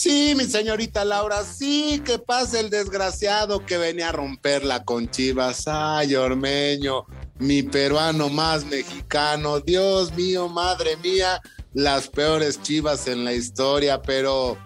Sí, 0.00 0.34
mi 0.34 0.44
señorita 0.44 1.04
Laura, 1.04 1.44
sí, 1.44 2.02
que 2.06 2.18
pase 2.18 2.60
el 2.60 2.70
desgraciado 2.70 3.66
que 3.66 3.76
venía 3.76 4.08
a 4.08 4.12
romperla 4.12 4.82
con 4.82 5.10
Chivas. 5.10 5.64
Ay, 5.66 6.14
Ormeño, 6.14 7.04
mi 7.38 7.62
peruano 7.62 8.30
más 8.30 8.64
mexicano. 8.64 9.60
Dios 9.60 10.14
mío, 10.14 10.48
madre 10.48 10.96
mía, 10.96 11.42
las 11.74 12.08
peores 12.08 12.62
Chivas 12.62 13.08
en 13.08 13.26
la 13.26 13.34
historia, 13.34 14.00
pero 14.00 14.56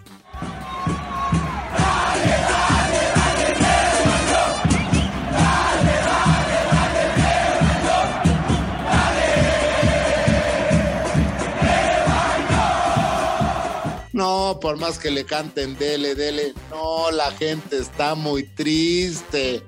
No, 14.15 14.61
por 14.61 14.77
más 14.77 15.01
que 15.01 15.11
le 15.11 15.25
canten 15.25 15.77
dele, 15.77 16.15
dele, 16.15 16.55
no, 16.71 17.11
la 17.11 17.33
gente 17.33 17.79
está 17.79 18.15
muy 18.15 18.45
triste. 18.45 19.61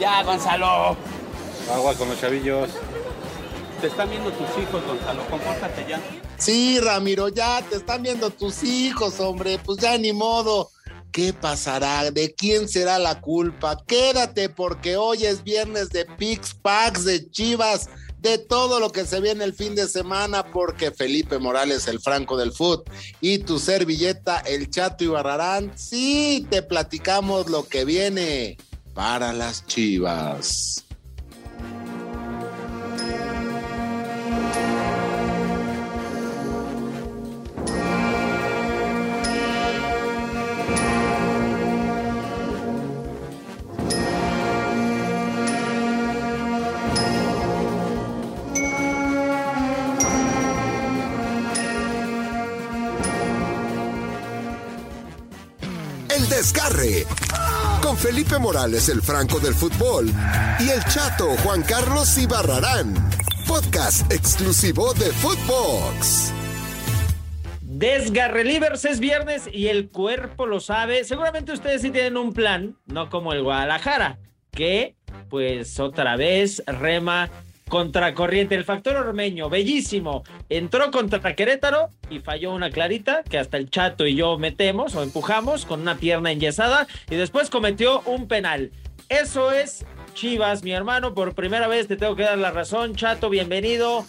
Ya, 0.00 0.24
Gonzalo. 0.24 0.96
Agua 1.72 1.94
con 1.94 2.08
los 2.08 2.20
chavillos. 2.20 2.70
Te 3.80 3.86
están 3.86 4.10
viendo 4.10 4.32
tus 4.32 4.48
hijos, 4.60 4.84
Gonzalo. 4.84 5.24
Compórtate 5.30 5.86
ya. 5.88 6.00
Sí, 6.36 6.80
Ramiro, 6.80 7.28
ya 7.28 7.62
te 7.62 7.76
están 7.76 8.02
viendo 8.02 8.30
tus 8.30 8.64
hijos, 8.64 9.20
hombre. 9.20 9.60
Pues 9.64 9.78
ya 9.78 9.96
ni 9.96 10.12
modo. 10.12 10.72
¿Qué 11.12 11.32
pasará? 11.32 12.10
¿De 12.10 12.34
quién 12.34 12.68
será 12.68 12.98
la 12.98 13.20
culpa? 13.20 13.80
Quédate 13.86 14.48
porque 14.48 14.96
hoy 14.96 15.26
es 15.26 15.44
viernes 15.44 15.90
de 15.90 16.06
Pix 16.06 16.54
Packs 16.54 17.04
de 17.04 17.30
Chivas 17.30 17.88
de 18.20 18.38
todo 18.38 18.80
lo 18.80 18.90
que 18.90 19.04
se 19.04 19.20
viene 19.20 19.44
el 19.44 19.54
fin 19.54 19.74
de 19.74 19.86
semana, 19.88 20.46
porque 20.52 20.90
Felipe 20.90 21.38
Morales, 21.38 21.86
el 21.88 22.00
Franco 22.00 22.36
del 22.36 22.52
Foot, 22.52 22.88
y 23.20 23.38
tu 23.38 23.58
servilleta, 23.58 24.38
el 24.38 24.70
Chato 24.70 25.04
y 25.04 25.08
Barrarán, 25.08 25.72
sí, 25.76 26.46
te 26.50 26.62
platicamos 26.62 27.48
lo 27.50 27.68
que 27.68 27.84
viene 27.84 28.56
para 28.94 29.32
las 29.32 29.66
chivas. 29.66 30.85
Desgarre. 56.46 57.04
Con 57.82 57.96
Felipe 57.96 58.38
Morales, 58.38 58.88
el 58.88 59.02
Franco 59.02 59.40
del 59.40 59.52
Fútbol. 59.52 60.06
Y 60.60 60.68
el 60.68 60.80
Chato 60.84 61.30
Juan 61.38 61.62
Carlos 61.62 62.16
Ibarrarán. 62.16 62.94
Podcast 63.48 64.12
exclusivo 64.12 64.94
de 64.94 65.06
Footbox. 65.06 66.32
Desgarre 67.62 68.44
Livers 68.44 68.84
es 68.84 69.00
viernes 69.00 69.48
y 69.52 69.66
el 69.66 69.88
cuerpo 69.88 70.46
lo 70.46 70.60
sabe. 70.60 71.02
Seguramente 71.02 71.50
ustedes 71.50 71.82
sí 71.82 71.90
tienen 71.90 72.16
un 72.16 72.32
plan, 72.32 72.76
no 72.86 73.10
como 73.10 73.32
el 73.32 73.42
Guadalajara, 73.42 74.20
que 74.52 74.94
pues 75.28 75.80
otra 75.80 76.14
vez 76.14 76.62
rema 76.68 77.28
contracorriente. 77.68 78.54
El 78.54 78.64
factor 78.64 78.96
ormeño, 78.96 79.48
bellísimo. 79.48 80.24
Entró 80.48 80.90
contra 80.90 81.34
Querétaro 81.34 81.90
y 82.10 82.20
falló 82.20 82.52
una 82.52 82.70
clarita 82.70 83.22
que 83.22 83.38
hasta 83.38 83.56
el 83.56 83.70
Chato 83.70 84.06
y 84.06 84.14
yo 84.14 84.38
metemos 84.38 84.94
o 84.94 85.02
empujamos 85.02 85.66
con 85.66 85.80
una 85.80 85.96
pierna 85.96 86.32
enyesada 86.32 86.86
y 87.10 87.16
después 87.16 87.50
cometió 87.50 88.02
un 88.02 88.28
penal. 88.28 88.70
Eso 89.08 89.52
es 89.52 89.84
Chivas, 90.14 90.62
mi 90.62 90.72
hermano. 90.72 91.14
Por 91.14 91.34
primera 91.34 91.68
vez 91.68 91.88
te 91.88 91.96
tengo 91.96 92.16
que 92.16 92.22
dar 92.22 92.38
la 92.38 92.50
razón. 92.50 92.96
Chato, 92.96 93.28
bienvenido. 93.28 94.06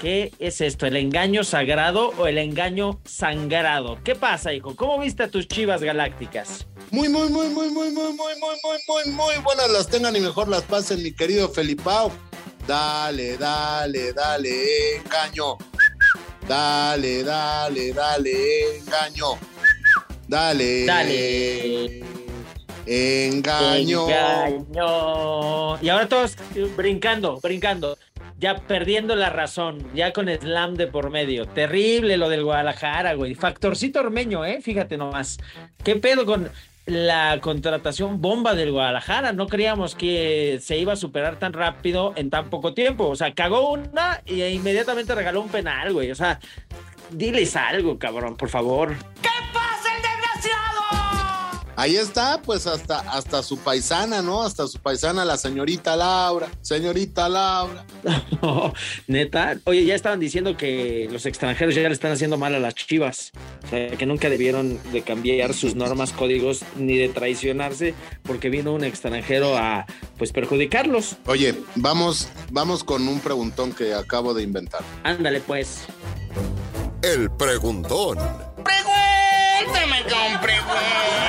¿Qué 0.00 0.32
es 0.38 0.62
esto? 0.62 0.86
¿El 0.86 0.96
engaño 0.96 1.44
sagrado 1.44 2.14
o 2.16 2.26
el 2.26 2.38
engaño 2.38 3.00
sangrado? 3.04 3.98
¿Qué 4.02 4.14
pasa, 4.14 4.54
hijo? 4.54 4.74
¿Cómo 4.74 4.98
viste 4.98 5.24
a 5.24 5.28
tus 5.28 5.46
chivas 5.46 5.82
galácticas? 5.82 6.66
Muy, 6.90 7.10
muy, 7.10 7.28
muy, 7.28 7.48
muy, 7.48 7.68
muy, 7.68 7.90
muy, 7.90 8.12
muy, 8.12 8.14
muy, 8.14 8.56
muy, 8.62 8.78
muy, 8.88 9.12
muy 9.12 9.34
buenas 9.44 9.70
las 9.70 9.88
tengan 9.88 10.16
y 10.16 10.20
mejor 10.20 10.48
las 10.48 10.62
pasen, 10.62 11.02
mi 11.02 11.12
querido 11.12 11.50
Felipao. 11.50 12.10
Dale, 12.70 13.36
dale, 13.36 14.12
dale, 14.12 14.98
engaño. 14.98 15.58
Dale, 16.46 17.24
dale, 17.24 17.92
dale, 17.92 18.76
engaño. 18.76 19.26
Dale. 20.28 20.86
Dale. 20.86 22.04
Engaño. 22.86 24.06
Engaño. 24.08 25.78
Y 25.82 25.88
ahora 25.88 26.08
todos 26.08 26.36
brincando, 26.76 27.40
brincando. 27.40 27.98
Ya 28.38 28.54
perdiendo 28.58 29.16
la 29.16 29.30
razón, 29.30 29.84
ya 29.92 30.12
con 30.12 30.28
slam 30.28 30.76
de 30.76 30.86
por 30.86 31.10
medio. 31.10 31.46
Terrible 31.46 32.16
lo 32.18 32.28
del 32.28 32.44
Guadalajara, 32.44 33.14
güey. 33.14 33.34
Factorcito 33.34 33.98
ormeño, 33.98 34.44
¿eh? 34.44 34.60
Fíjate 34.62 34.96
nomás. 34.96 35.38
¿Qué 35.82 35.96
pedo 35.96 36.24
con 36.24 36.48
la 36.90 37.38
contratación 37.40 38.20
bomba 38.20 38.54
del 38.54 38.72
Guadalajara. 38.72 39.32
No 39.32 39.46
creíamos 39.46 39.94
que 39.94 40.58
se 40.60 40.76
iba 40.76 40.92
a 40.92 40.96
superar 40.96 41.38
tan 41.38 41.52
rápido 41.52 42.12
en 42.16 42.30
tan 42.30 42.50
poco 42.50 42.74
tiempo. 42.74 43.08
O 43.08 43.16
sea, 43.16 43.32
cagó 43.32 43.70
una 43.70 44.22
y 44.26 44.42
inmediatamente 44.42 45.14
regaló 45.14 45.40
un 45.40 45.48
penal, 45.48 45.92
güey. 45.92 46.10
O 46.10 46.14
sea, 46.14 46.40
diles 47.10 47.56
algo, 47.56 47.98
cabrón, 47.98 48.36
por 48.36 48.48
favor. 48.48 48.94
Ahí 51.80 51.96
está, 51.96 52.42
pues 52.42 52.66
hasta, 52.66 52.98
hasta 52.98 53.42
su 53.42 53.56
paisana, 53.56 54.20
¿no? 54.20 54.42
Hasta 54.42 54.66
su 54.66 54.78
paisana, 54.80 55.24
la 55.24 55.38
señorita 55.38 55.96
Laura. 55.96 56.50
Señorita 56.60 57.26
Laura. 57.26 57.86
neta. 59.06 59.56
Oye, 59.64 59.86
ya 59.86 59.94
estaban 59.94 60.20
diciendo 60.20 60.58
que 60.58 61.08
los 61.10 61.24
extranjeros 61.24 61.74
ya 61.74 61.80
le 61.80 61.94
están 61.94 62.12
haciendo 62.12 62.36
mal 62.36 62.54
a 62.54 62.58
las 62.58 62.74
chivas. 62.74 63.32
O 63.64 63.68
sea, 63.68 63.96
que 63.96 64.04
nunca 64.04 64.28
debieron 64.28 64.78
de 64.92 65.00
cambiar 65.00 65.54
sus 65.54 65.74
normas, 65.74 66.12
códigos, 66.12 66.66
ni 66.76 66.98
de 66.98 67.08
traicionarse, 67.08 67.94
porque 68.24 68.50
vino 68.50 68.74
un 68.74 68.84
extranjero 68.84 69.56
a, 69.56 69.86
pues, 70.18 70.32
perjudicarlos. 70.32 71.16
Oye, 71.24 71.54
vamos, 71.76 72.28
vamos 72.50 72.84
con 72.84 73.08
un 73.08 73.20
preguntón 73.20 73.72
que 73.72 73.94
acabo 73.94 74.34
de 74.34 74.42
inventar. 74.42 74.82
Ándale, 75.02 75.40
pues. 75.40 75.84
El 77.00 77.30
preguntón. 77.30 78.18
Pregúntame 78.64 80.02
con 80.02 80.40
preguntas. 80.42 81.19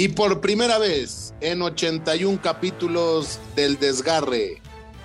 Y 0.00 0.08
por 0.08 0.40
primera 0.40 0.78
vez 0.78 1.34
en 1.42 1.60
81 1.60 2.40
capítulos 2.42 3.38
del 3.54 3.78
desgarre, 3.78 4.62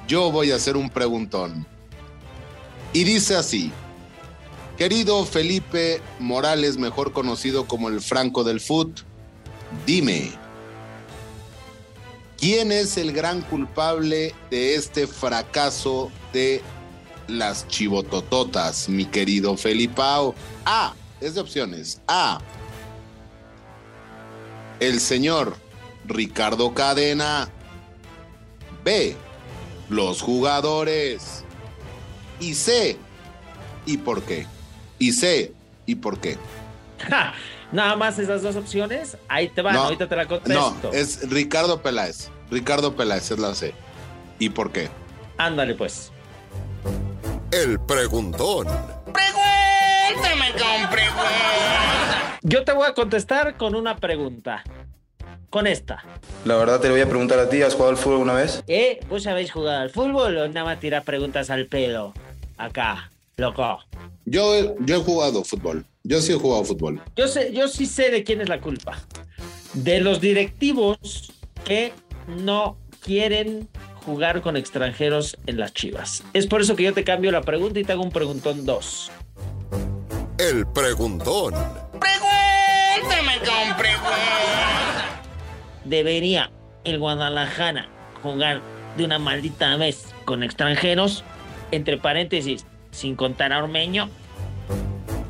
yo 0.08 0.32
voy 0.32 0.52
a 0.52 0.56
hacer 0.56 0.78
un 0.78 0.90
preguntón. 0.90 1.68
Y 2.94 3.04
dice 3.04 3.36
así, 3.36 3.74
querido 4.78 5.26
Felipe 5.26 6.00
Morales, 6.20 6.78
mejor 6.78 7.12
conocido 7.12 7.68
como 7.68 7.90
el 7.90 8.00
Franco 8.00 8.46
del 8.46 8.62
Foot, 8.62 9.02
dime, 9.86 10.32
¿quién 12.38 12.72
es 12.72 12.96
el 12.96 13.12
gran 13.12 13.42
culpable 13.42 14.34
de 14.50 14.76
este 14.76 15.08
fracaso 15.08 16.10
de 16.32 16.62
las 17.28 17.68
chivotototas, 17.68 18.88
mi 18.88 19.04
querido 19.04 19.58
Felipao? 19.58 20.34
A, 20.64 20.94
es 21.20 21.36
de 21.36 21.42
opciones. 21.42 22.00
A, 22.08 22.40
el 24.80 25.00
señor 25.00 25.56
Ricardo 26.06 26.74
Cadena. 26.74 27.50
B, 28.84 29.16
los 29.90 30.22
jugadores. 30.22 31.44
Y 32.40 32.54
C, 32.54 32.98
¿y 33.86 33.98
por 33.98 34.22
qué? 34.24 34.46
Y 35.00 35.14
C, 35.14 35.54
¿y 35.86 35.96
por 35.96 36.20
qué? 36.20 36.38
Ja, 37.10 37.34
Nada 37.72 37.96
más 37.96 38.18
esas 38.20 38.42
dos 38.42 38.56
opciones, 38.56 39.18
ahí 39.28 39.50
te 39.50 39.62
van, 39.62 39.76
ahorita 39.76 40.08
te 40.08 40.16
la 40.16 40.26
contesto. 40.28 40.80
No, 40.84 40.92
es 40.94 41.30
Ricardo 41.30 41.82
Peláez. 41.82 42.30
Ricardo 42.50 42.96
Peláez 42.96 43.32
es 43.32 43.40
la 43.40 43.56
C. 43.56 43.74
¿Y 44.40 44.50
por 44.50 44.72
qué? 44.72 44.90
Ándale, 45.38 45.76
pues. 45.76 46.12
El 47.52 47.80
preguntón. 47.80 48.68
Pregúntame. 49.12 50.54
Yo 52.48 52.64
te 52.64 52.74
voy 52.74 52.86
a 52.86 52.94
contestar 52.94 53.58
con 53.58 53.74
una 53.74 53.98
pregunta. 53.98 54.64
Con 55.50 55.66
esta. 55.66 56.04
La 56.46 56.56
verdad 56.56 56.80
te 56.80 56.88
lo 56.88 56.94
voy 56.94 57.02
a 57.02 57.10
preguntar 57.10 57.40
a 57.40 57.50
ti, 57.50 57.64
¿has 57.64 57.74
jugado 57.74 57.90
al 57.90 57.98
fútbol 57.98 58.20
una 58.20 58.34
vez? 58.34 58.64
¿Eh? 58.68 59.00
¿Vos 59.10 59.26
habéis 59.26 59.52
jugado 59.52 59.82
al 59.82 59.90
fútbol 59.90 60.38
o 60.38 60.48
nada 60.48 60.64
más 60.64 60.80
tirar 60.80 61.04
preguntas 61.04 61.50
al 61.50 61.66
pelo? 61.66 62.14
Acá, 62.58 63.10
loco. 63.38 63.80
Yo, 64.26 64.76
yo 64.80 64.96
he 64.98 65.00
jugado 65.00 65.44
fútbol. 65.44 65.86
Yo 66.04 66.22
sí 66.22 66.34
he 66.34 66.36
jugado 66.36 66.64
fútbol. 66.66 67.02
Yo 67.16 67.28
sé, 67.28 67.52
yo 67.52 67.68
sí 67.68 67.88
sé 67.88 68.12
de 68.12 68.24
quién 68.24 68.42
es 68.42 68.50
la 68.50 68.62
culpa. 68.62 69.00
De 69.74 70.00
los 70.00 70.22
directivos 70.22 71.34
que 71.64 71.94
no 72.28 72.78
quieren 73.04 73.68
jugar 74.06 74.42
con 74.42 74.56
extranjeros 74.56 75.36
en 75.48 75.58
las 75.58 75.74
Chivas. 75.74 76.24
Es 76.34 76.46
por 76.46 76.62
eso 76.62 76.76
que 76.76 76.84
yo 76.84 76.94
te 76.94 77.04
cambio 77.04 77.32
la 77.32 77.42
pregunta 77.42 77.80
y 77.80 77.84
te 77.84 77.94
hago 77.94 78.04
un 78.04 78.12
preguntón 78.12 78.68
dos. 78.68 79.12
El 80.38 80.68
preguntón. 80.68 81.56
Con 83.40 83.78
pregunta. 83.78 85.22
¿Debería 85.84 86.52
el 86.86 87.00
Guadalajara 87.00 87.90
jugar 88.24 88.62
de 88.96 89.04
una 89.04 89.20
maldita 89.20 89.76
vez 89.76 90.08
con 90.24 90.42
extranjeros? 90.42 91.24
Entre 91.72 91.98
paréntesis, 91.98 92.66
sin 92.92 93.16
contar 93.16 93.52
a 93.52 93.62
Ormeño. 93.62 94.10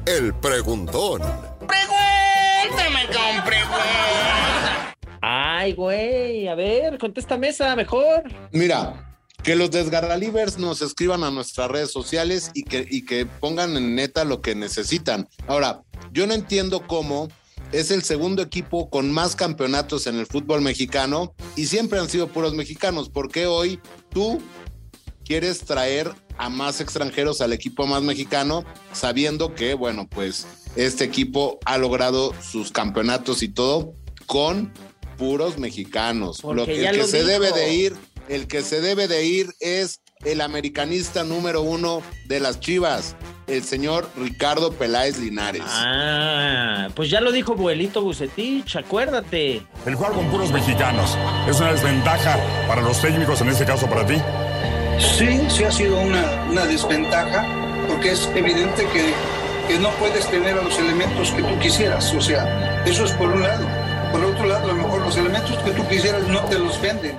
El 0.06 0.36
preguntón. 0.36 1.22
Pregúntame 1.68 3.06
con 3.08 3.44
pregunta. 3.44 4.96
Ay, 5.22 5.74
güey, 5.74 6.48
a 6.48 6.54
ver, 6.54 7.00
contéstame 7.00 7.48
esa 7.48 7.76
mejor. 7.76 8.24
Mira, 8.52 9.18
que 9.42 9.56
los 9.56 9.72
desgarralivers 9.72 10.60
nos 10.60 10.84
escriban 10.84 11.24
a 11.24 11.32
nuestras 11.32 11.72
redes 11.72 11.92
sociales 11.92 12.52
y 12.54 12.64
que, 12.64 12.86
y 12.88 13.04
que 13.04 13.26
pongan 13.26 13.76
en 13.76 13.96
neta 13.96 14.26
lo 14.26 14.42
que 14.42 14.54
necesitan. 14.54 15.28
Ahora, 15.48 15.82
yo 16.12 16.28
no 16.28 16.36
entiendo 16.36 16.86
cómo 16.86 17.30
es 17.80 17.92
el 17.92 18.04
segundo 18.04 18.42
equipo 18.42 18.90
con 18.90 19.12
más 19.12 19.36
campeonatos 19.36 20.08
en 20.08 20.18
el 20.18 20.26
fútbol 20.26 20.62
mexicano 20.62 21.34
y 21.58 21.66
siempre 21.66 22.00
han 22.00 22.10
sido 22.10 22.30
puros 22.30 22.54
mexicanos. 22.54 23.10
¿Por 23.10 23.30
qué 23.30 23.48
hoy 23.48 23.82
tú 24.10 24.42
quieres 25.26 25.60
traer 25.60 26.10
a 26.38 26.50
más 26.50 26.80
extranjeros 26.80 27.42
al 27.42 27.52
equipo 27.52 27.86
más 27.86 28.02
mexicano 28.02 28.64
sabiendo 28.94 29.56
que, 29.56 29.74
bueno, 29.74 30.08
pues 30.10 30.48
este 30.78 31.04
equipo 31.04 31.60
ha 31.66 31.78
logrado 31.78 32.34
sus 32.42 32.72
campeonatos 32.72 33.44
y 33.44 33.50
todo 33.50 33.94
con 34.26 34.72
puros 35.18 35.58
mexicanos? 35.58 36.40
Porque 36.42 36.62
Lo 36.62 36.66
que, 36.66 36.86
el 36.86 36.92
que 36.92 36.98
lo 37.00 37.08
se 37.08 37.18
dijo. 37.18 37.28
debe 37.28 37.52
de 37.52 37.74
ir, 37.74 37.96
el 38.30 38.48
que 38.48 38.62
se 38.62 38.80
debe 38.80 39.10
de 39.10 39.26
ir 39.26 39.54
es 39.60 40.00
el 40.24 40.40
americanista 40.40 41.26
número 41.26 41.62
uno 41.62 42.02
de 42.28 42.40
las 42.40 42.62
Chivas, 42.62 43.18
el 43.48 43.64
señor 43.64 44.10
Ricardo 44.18 44.72
Peláez 44.74 45.20
Linares. 45.20 45.64
Ah, 45.66 46.88
pues 46.96 47.10
ya 47.10 47.22
lo 47.22 47.32
dijo 47.32 47.56
Buelito 47.56 48.02
Bucetich, 48.02 48.76
acuérdate. 48.76 49.62
El 49.86 49.96
jugar 49.96 50.14
con 50.14 50.28
puros 50.30 50.52
mexicanos 50.52 51.18
es 51.48 51.60
una 51.60 51.72
desventaja 51.74 52.38
para 52.68 52.82
los 52.82 53.02
técnicos, 53.02 53.42
en 53.42 53.50
este 53.50 53.66
caso 53.66 53.88
para 53.88 54.06
ti. 54.06 54.16
Sí, 55.00 55.42
sí 55.50 55.64
ha 55.64 55.72
sido 55.72 56.00
una, 56.00 56.46
una 56.50 56.66
desventaja, 56.66 57.46
porque 57.88 58.12
es 58.12 58.30
evidente 58.36 58.88
que, 58.94 59.14
que 59.68 59.80
no 59.80 59.90
puedes 59.92 60.30
tener 60.30 60.58
a 60.58 60.62
los 60.62 60.78
elementos 60.80 61.32
que 61.32 61.44
tú 61.44 61.60
quisieras. 61.60 62.14
O 62.14 62.22
sea, 62.22 62.84
eso 62.86 63.06
es 63.06 63.12
por 63.14 63.30
un 63.30 63.44
lado. 63.44 63.68
Por 64.12 64.24
otro 64.24 64.46
lado, 64.46 64.72
a 64.72 64.74
lo 64.74 64.76
mejor 64.76 65.02
los 65.02 65.18
elementos 65.18 65.58
que 65.60 65.72
tú 65.72 65.86
quisieras 65.88 66.28
no 66.28 66.40
te 66.46 66.58
los 66.58 66.80
venden. 66.82 67.18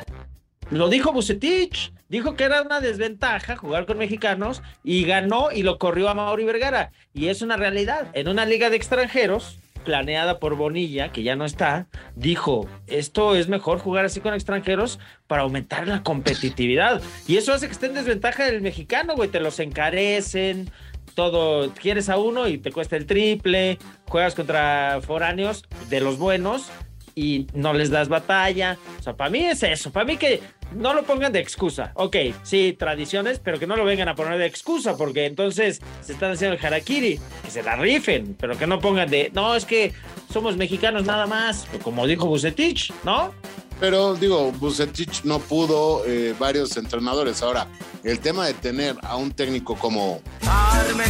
Lo 0.70 0.88
dijo 0.88 1.12
Bucetich, 1.12 1.92
dijo 2.08 2.34
que 2.36 2.44
era 2.44 2.62
una 2.62 2.80
desventaja 2.80 3.56
jugar 3.56 3.86
con 3.86 3.98
mexicanos 3.98 4.62
y 4.84 5.04
ganó 5.04 5.50
y 5.52 5.62
lo 5.62 5.78
corrió 5.78 6.08
a 6.08 6.14
Mauri 6.14 6.44
Vergara. 6.44 6.92
Y 7.12 7.28
es 7.28 7.42
una 7.42 7.56
realidad. 7.56 8.08
En 8.14 8.28
una 8.28 8.44
liga 8.44 8.70
de 8.70 8.76
extranjeros, 8.76 9.58
planeada 9.84 10.38
por 10.40 10.56
Bonilla, 10.56 11.12
que 11.12 11.22
ya 11.22 11.36
no 11.36 11.44
está, 11.44 11.86
dijo, 12.16 12.68
esto 12.88 13.36
es 13.36 13.48
mejor 13.48 13.78
jugar 13.78 14.04
así 14.04 14.20
con 14.20 14.34
extranjeros 14.34 14.98
para 15.26 15.42
aumentar 15.42 15.86
la 15.86 16.02
competitividad. 16.02 17.00
Y 17.26 17.36
eso 17.36 17.54
hace 17.54 17.66
que 17.66 17.72
esté 17.72 17.86
en 17.86 17.94
desventaja 17.94 18.44
del 18.44 18.60
mexicano, 18.60 19.14
güey, 19.14 19.30
te 19.30 19.40
los 19.40 19.60
encarecen. 19.60 20.70
Todo, 21.14 21.70
quieres 21.72 22.10
a 22.10 22.18
uno 22.18 22.46
y 22.46 22.58
te 22.58 22.72
cuesta 22.72 22.96
el 22.96 23.06
triple, 23.06 23.78
juegas 24.06 24.34
contra 24.34 25.00
foráneos 25.00 25.64
de 25.88 26.00
los 26.00 26.18
buenos 26.18 26.70
y 27.16 27.46
no 27.54 27.72
les 27.72 27.90
das 27.90 28.08
batalla. 28.08 28.78
O 29.00 29.02
sea, 29.02 29.16
para 29.16 29.30
mí 29.30 29.44
es 29.44 29.62
eso. 29.64 29.90
Para 29.90 30.04
mí 30.04 30.16
que 30.18 30.40
no 30.72 30.94
lo 30.94 31.02
pongan 31.02 31.32
de 31.32 31.40
excusa. 31.40 31.90
Ok, 31.94 32.16
sí, 32.42 32.76
tradiciones, 32.78 33.40
pero 33.42 33.58
que 33.58 33.66
no 33.66 33.74
lo 33.74 33.84
vengan 33.84 34.08
a 34.08 34.14
poner 34.14 34.38
de 34.38 34.46
excusa, 34.46 34.96
porque 34.96 35.24
entonces 35.24 35.80
se 36.02 36.12
están 36.12 36.32
haciendo 36.32 36.56
el 36.56 36.64
harakiri, 36.64 37.18
que 37.42 37.50
se 37.50 37.62
la 37.62 37.74
rifen, 37.76 38.36
pero 38.38 38.56
que 38.56 38.66
no 38.66 38.78
pongan 38.80 39.10
de, 39.10 39.30
no, 39.34 39.54
es 39.54 39.64
que 39.64 39.92
somos 40.32 40.56
mexicanos 40.56 41.04
nada 41.04 41.26
más, 41.26 41.66
como 41.82 42.06
dijo 42.06 42.26
Bucetich, 42.26 42.92
¿no? 43.02 43.32
Pero 43.80 44.14
digo, 44.14 44.52
Bucetich 44.52 45.24
no 45.24 45.38
pudo, 45.38 46.02
eh, 46.06 46.34
varios 46.38 46.76
entrenadores. 46.76 47.42
Ahora, 47.42 47.66
el 48.04 48.20
tema 48.20 48.46
de 48.46 48.54
tener 48.54 48.96
a 49.02 49.16
un 49.16 49.30
técnico 49.32 49.74
como 49.76 50.20
Carmen, 50.42 51.08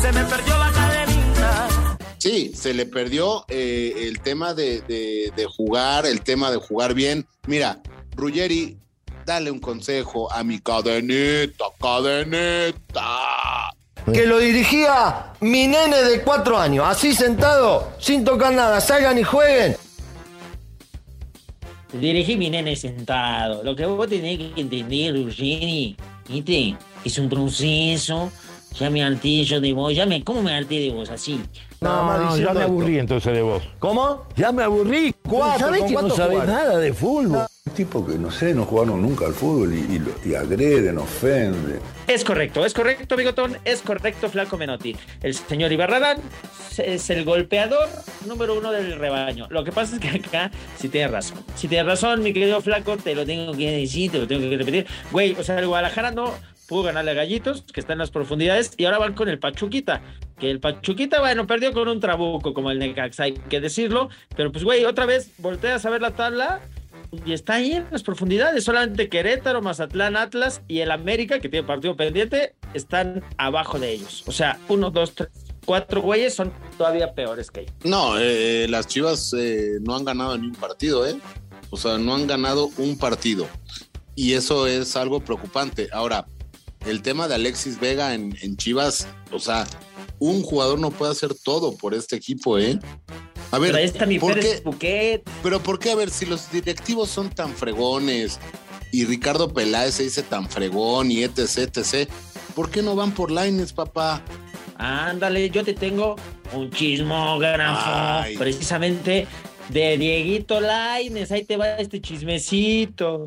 se 0.00 0.12
me 0.12 0.24
perdió 0.24 0.58
la 0.58 0.72
cadenita. 0.72 0.95
Sí, 2.26 2.50
se 2.56 2.74
le 2.74 2.86
perdió 2.86 3.44
eh, 3.48 3.94
el 4.08 4.18
tema 4.20 4.52
de, 4.52 4.80
de- 4.80 5.32
de 5.36 5.44
jugar, 5.44 6.06
el 6.06 6.22
tema 6.22 6.50
de 6.50 6.56
jugar 6.56 6.92
bien. 6.92 7.24
Mira, 7.46 7.78
Ruggeri, 8.16 8.76
dale 9.24 9.48
un 9.52 9.60
consejo 9.60 10.32
a 10.32 10.42
mi 10.42 10.58
cadenita, 10.58 11.66
cadenita. 11.80 13.06
Que 14.12 14.26
lo 14.26 14.38
dirigía 14.38 15.34
mi 15.38 15.68
nene 15.68 16.02
de 16.02 16.22
cuatro 16.22 16.58
años, 16.58 16.84
así 16.88 17.14
sentado, 17.14 17.92
sin 18.00 18.24
tocar 18.24 18.52
nada, 18.52 18.80
salgan 18.80 19.16
y 19.20 19.22
jueguen. 19.22 19.76
Dirigí 21.92 22.36
mi 22.36 22.50
nene 22.50 22.74
sentado. 22.74 23.62
Lo 23.62 23.76
que 23.76 23.86
vos 23.86 24.08
tenés 24.08 24.36
que 24.36 24.60
entender, 24.60 25.14
Ruggeri, 25.14 25.96
¿viste? 26.28 26.76
Es 27.04 27.18
un 27.18 27.28
proceso. 27.28 28.32
Ya 28.78 28.90
me 28.90 29.02
harté 29.02 29.44
yo 29.44 29.60
de 29.60 29.72
vos. 29.72 29.94
Ya 29.94 30.06
me, 30.06 30.22
¿Cómo 30.22 30.42
me 30.42 30.54
harté 30.54 30.78
de 30.80 30.90
vos? 30.90 31.10
Así. 31.10 31.40
Nada 31.80 32.02
más 32.02 32.18
No, 32.20 32.36
ya 32.38 32.44
me 32.52 32.60
esto. 32.60 32.62
aburrí 32.62 32.98
entonces 32.98 33.32
de 33.34 33.42
vos. 33.42 33.62
¿Cómo? 33.78 34.26
Ya 34.36 34.52
me 34.52 34.62
aburrí. 34.62 35.14
Cuatro, 35.28 35.66
¿Sabés 35.66 35.80
¿con 35.80 35.88
que 35.88 35.94
no 36.02 36.10
sabés 36.10 36.46
nada 36.46 36.78
de 36.78 36.92
fútbol? 36.92 37.46
Tipo 37.74 38.06
que 38.06 38.14
no 38.16 38.30
sé, 38.30 38.54
no 38.54 38.64
jugaron 38.64 39.02
nunca 39.02 39.26
al 39.26 39.34
fútbol 39.34 39.74
y, 39.74 39.78
y 40.26 40.30
y 40.30 40.34
agreden, 40.34 40.96
ofenden. 40.98 41.80
Es 42.06 42.24
correcto, 42.24 42.64
es 42.64 42.72
correcto, 42.72 43.16
Bigotón, 43.16 43.58
es 43.64 43.82
correcto, 43.82 44.30
Flaco 44.30 44.56
Menotti. 44.56 44.96
El 45.22 45.34
señor 45.34 45.72
Ibarrarán 45.72 46.18
es 46.78 47.10
el 47.10 47.24
golpeador 47.24 47.88
número 48.26 48.54
uno 48.54 48.70
del 48.72 48.96
rebaño. 48.98 49.46
Lo 49.50 49.64
que 49.64 49.72
pasa 49.72 49.96
es 49.96 50.00
que 50.00 50.08
acá 50.08 50.50
sí 50.78 50.88
tienes 50.88 51.10
razón. 51.10 51.38
Si 51.56 51.66
tienes 51.68 51.86
razón, 51.86 52.22
mi 52.22 52.32
querido 52.32 52.60
Flaco, 52.62 52.96
te 52.96 53.14
lo 53.14 53.26
tengo 53.26 53.52
que 53.52 53.70
decir, 53.72 54.12
te 54.12 54.18
lo 54.20 54.26
tengo 54.26 54.48
que 54.48 54.56
repetir. 54.56 54.86
Güey, 55.10 55.34
o 55.38 55.42
sea, 55.42 55.58
el 55.58 55.66
Guadalajara 55.66 56.12
no 56.12 56.32
pudo 56.66 56.82
ganarle 56.84 57.12
a 57.12 57.14
Gallitos, 57.14 57.64
que 57.72 57.80
está 57.80 57.92
en 57.92 57.98
las 57.98 58.10
profundidades, 58.10 58.72
y 58.76 58.84
ahora 58.84 58.98
van 58.98 59.14
con 59.14 59.28
el 59.28 59.38
Pachuquita. 59.38 60.02
Que 60.38 60.50
el 60.50 60.60
Pachuquita, 60.60 61.20
bueno, 61.20 61.46
perdió 61.46 61.72
con 61.72 61.88
un 61.88 62.00
trabuco 62.00 62.52
como 62.52 62.70
el 62.70 62.78
Necaxa, 62.78 63.24
hay 63.24 63.32
que 63.34 63.60
decirlo. 63.60 64.08
Pero 64.36 64.52
pues, 64.52 64.64
güey, 64.64 64.84
otra 64.84 65.06
vez 65.06 65.30
volteas 65.38 65.84
a 65.86 65.90
ver 65.90 66.02
la 66.02 66.12
tabla 66.12 66.60
y 67.24 67.32
está 67.32 67.54
ahí 67.54 67.72
en 67.72 67.86
las 67.90 68.02
profundidades. 68.02 68.64
Solamente 68.64 69.08
Querétaro, 69.08 69.62
Mazatlán, 69.62 70.16
Atlas 70.16 70.62
y 70.68 70.80
el 70.80 70.90
América, 70.90 71.38
que 71.40 71.48
tiene 71.48 71.66
partido 71.66 71.96
pendiente, 71.96 72.54
están 72.74 73.24
abajo 73.38 73.78
de 73.78 73.92
ellos. 73.92 74.24
O 74.26 74.32
sea, 74.32 74.58
uno, 74.68 74.90
dos, 74.90 75.14
tres, 75.14 75.28
cuatro 75.64 76.02
güeyes 76.02 76.34
son 76.34 76.52
todavía 76.76 77.14
peores 77.14 77.50
que 77.50 77.60
ellos. 77.60 77.74
No, 77.84 78.18
eh, 78.18 78.66
las 78.68 78.86
Chivas 78.86 79.34
eh, 79.38 79.78
no 79.80 79.96
han 79.96 80.04
ganado 80.04 80.36
ni 80.36 80.48
un 80.48 80.54
partido, 80.54 81.06
¿eh? 81.06 81.16
O 81.70 81.76
sea, 81.76 81.98
no 81.98 82.14
han 82.14 82.26
ganado 82.26 82.70
un 82.78 82.98
partido. 82.98 83.46
Y 84.14 84.32
eso 84.32 84.66
es 84.66 84.96
algo 84.96 85.20
preocupante. 85.20 85.88
Ahora, 85.92 86.26
el 86.86 87.02
tema 87.02 87.28
de 87.28 87.34
Alexis 87.34 87.78
Vega 87.80 88.14
en, 88.14 88.36
en 88.42 88.56
Chivas, 88.56 89.06
o 89.32 89.38
sea, 89.38 89.66
un 90.18 90.42
jugador 90.42 90.78
no 90.78 90.90
puede 90.90 91.12
hacer 91.12 91.34
todo 91.34 91.76
por 91.76 91.94
este 91.94 92.16
equipo, 92.16 92.58
¿eh? 92.58 92.78
A 93.50 93.58
ver, 93.58 93.68
Pero 93.72 93.78
ahí 93.78 93.84
está 93.84 94.06
mi 94.06 94.18
¿por 94.18 94.34
Pérez 94.34 94.56
qué? 94.56 94.62
Buquet. 94.64 95.30
Pero 95.42 95.60
¿por 95.62 95.78
qué? 95.78 95.90
A 95.90 95.94
ver, 95.94 96.10
si 96.10 96.26
los 96.26 96.50
directivos 96.50 97.10
son 97.10 97.30
tan 97.30 97.54
fregones 97.54 98.40
y 98.92 99.04
Ricardo 99.04 99.52
Peláez 99.52 99.94
se 99.94 100.02
dice 100.04 100.22
tan 100.22 100.48
fregón 100.48 101.10
y 101.10 101.22
etc, 101.22 101.76
etc, 101.76 102.08
¿por 102.54 102.70
qué 102.70 102.82
no 102.82 102.96
van 102.96 103.12
por 103.12 103.30
Lines, 103.30 103.72
papá? 103.72 104.22
Ándale, 104.78 105.48
yo 105.50 105.64
te 105.64 105.74
tengo 105.74 106.16
un 106.52 106.70
chismógrafo, 106.70 108.22
Ay. 108.24 108.36
precisamente 108.36 109.26
de 109.68 109.96
Dieguito 109.98 110.60
Laines. 110.60 111.32
Ahí 111.32 111.44
te 111.44 111.56
va 111.56 111.76
este 111.76 112.00
chismecito. 112.00 113.24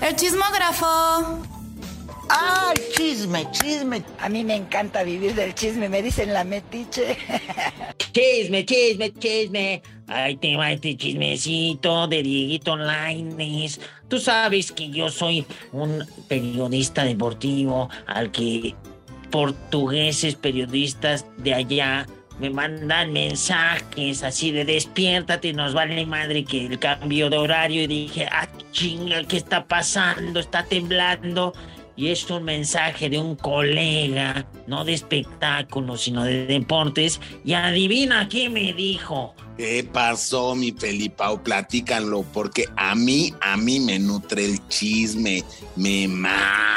El 0.00 0.16
chismógrafo. 0.16 1.42
¡Ay, 2.28 2.74
chisme, 2.96 3.46
chisme! 3.52 4.02
A 4.20 4.28
mí 4.28 4.44
me 4.44 4.56
encanta 4.56 5.02
vivir 5.02 5.34
del 5.34 5.54
chisme, 5.54 5.88
me 5.88 6.02
dicen 6.02 6.32
la 6.32 6.44
metiche. 6.44 7.16
Chisme, 8.12 8.64
chisme, 8.64 9.12
chisme. 9.12 9.82
Ahí 10.06 10.36
te 10.36 10.56
va 10.56 10.70
este 10.70 10.96
chismecito 10.96 12.06
de 12.06 12.22
Dieguito 12.22 12.76
Laines. 12.76 13.80
Tú 14.08 14.18
sabes 14.20 14.70
que 14.70 14.90
yo 14.90 15.08
soy 15.08 15.44
un 15.72 16.04
periodista 16.28 17.04
deportivo 17.04 17.88
al 18.06 18.30
que 18.30 18.74
portugueses 19.30 20.36
periodistas 20.36 21.26
de 21.38 21.54
allá 21.54 22.06
me 22.38 22.50
mandan 22.50 23.12
mensajes 23.12 24.22
así 24.22 24.50
de 24.50 24.64
despiértate, 24.64 25.52
nos 25.52 25.72
vale 25.72 26.04
madre 26.04 26.44
que 26.44 26.66
el 26.66 26.78
cambio 26.78 27.30
de 27.30 27.36
horario 27.36 27.82
y 27.82 27.86
dije, 27.86 28.28
ah, 28.30 28.48
chinga, 28.72 29.22
¿qué 29.24 29.36
está 29.36 29.66
pasando? 29.66 30.40
Está 30.40 30.64
temblando. 30.64 31.52
Y 31.96 32.08
es 32.08 32.28
un 32.30 32.42
mensaje 32.42 33.08
de 33.08 33.18
un 33.18 33.36
colega, 33.36 34.46
no 34.66 34.84
de 34.84 34.94
espectáculos, 34.94 36.02
sino 36.02 36.24
de 36.24 36.46
deportes. 36.46 37.20
Y 37.44 37.54
adivina 37.54 38.28
qué 38.28 38.48
me 38.50 38.72
dijo. 38.72 39.34
¿Qué 39.56 39.88
pasó, 39.92 40.56
mi 40.56 40.72
Felipao? 40.72 41.42
Platícanlo, 41.42 42.22
porque 42.32 42.64
a 42.76 42.96
mí, 42.96 43.32
a 43.40 43.56
mí 43.56 43.78
me 43.78 44.00
nutre 44.00 44.44
el 44.44 44.68
chisme, 44.68 45.44
me 45.76 46.08
ma. 46.08 46.74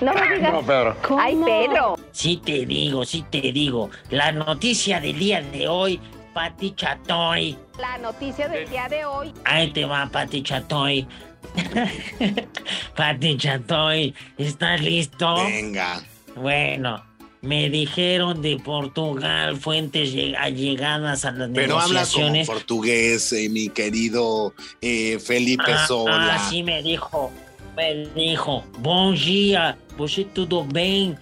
No 0.00 0.14
me 0.14 0.36
digas. 0.36 0.52
No, 0.52 0.62
Pedro. 0.62 0.96
Ay, 1.18 1.36
Pedro. 1.44 1.96
Sí 2.12 2.40
te 2.42 2.64
digo, 2.64 3.04
sí 3.04 3.24
te 3.30 3.40
digo. 3.52 3.90
La 4.10 4.32
noticia 4.32 5.00
del 5.00 5.18
día 5.18 5.42
de 5.42 5.68
hoy, 5.68 6.00
Pati 6.32 6.72
Chatoy. 6.74 7.58
La 7.78 7.98
noticia 7.98 8.48
del 8.48 8.68
día 8.70 8.88
de 8.88 9.04
hoy. 9.04 9.34
Ahí 9.44 9.70
te 9.72 9.84
va, 9.84 10.06
Pati 10.06 10.42
Chatoy. 10.42 11.06
Pati 12.96 13.36
Chatoy, 13.36 14.14
¿estás 14.36 14.80
listo? 14.80 15.34
Venga. 15.36 16.02
Bueno, 16.36 17.02
me 17.42 17.68
dijeron 17.70 18.42
de 18.42 18.56
Portugal, 18.58 19.56
fuentes 19.56 20.12
lleg- 20.14 20.36
allegadas 20.38 21.24
a 21.24 21.32
las 21.32 21.50
Pero 21.50 21.78
habla 21.78 22.00
como 22.06 22.30
negociaciones. 22.30 22.46
portugués, 22.46 23.32
eh, 23.32 23.48
mi 23.48 23.68
querido 23.68 24.54
eh, 24.80 25.18
Felipe 25.18 25.72
Ah, 25.72 25.86
Sola. 25.86 26.34
ah, 26.34 26.48
sí 26.50 26.62
me 26.62 26.82
dijo, 26.82 27.32
me 27.76 28.06
dijo, 28.14 28.64
bom 28.78 29.12
dia, 29.14 29.76
você 29.96 30.24
tudo 30.24 30.64
bem? 30.64 31.16